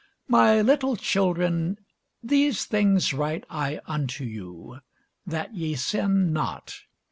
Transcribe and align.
My 0.27 0.61
little 0.61 0.95
children, 0.95 1.77
these 2.23 2.65
things 2.65 3.13
write 3.13 3.43
I 3.51 3.81
unto 3.85 4.23
you, 4.23 4.79
that 5.27 5.53
ye 5.53 5.75
sin 5.75 6.33
not. 6.33 6.73